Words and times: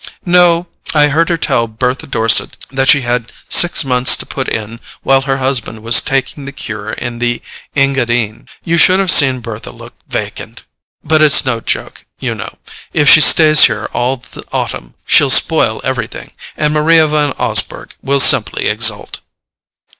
"No—I 0.25 1.09
heard 1.09 1.29
her 1.29 1.37
tell 1.37 1.67
Bertha 1.67 2.07
Dorset 2.07 2.55
that 2.71 2.89
she 2.89 3.01
had 3.01 3.31
six 3.49 3.85
months 3.85 4.17
to 4.17 4.25
put 4.25 4.47
in 4.49 4.79
while 5.03 5.21
her 5.21 5.37
husband 5.37 5.83
was 5.83 6.01
taking 6.01 6.45
the 6.45 6.51
cure 6.51 6.93
in 6.93 7.19
the 7.19 7.39
Engadine. 7.75 8.47
You 8.63 8.79
should 8.79 8.99
have 8.99 9.11
seen 9.11 9.41
Bertha 9.41 9.71
look 9.71 9.93
vacant! 10.09 10.63
But 11.03 11.21
it's 11.21 11.45
no 11.45 11.59
joke, 11.59 12.03
you 12.19 12.33
know—if 12.33 13.07
she 13.07 13.21
stays 13.21 13.65
here 13.65 13.87
all 13.93 14.17
the 14.17 14.41
autumn 14.51 14.95
she'll 15.05 15.29
spoil 15.29 15.79
everything, 15.83 16.31
and 16.57 16.73
Maria 16.73 17.05
Van 17.05 17.33
Osburgh 17.37 17.93
will 18.01 18.19
simply 18.19 18.65
exult." 18.67 19.19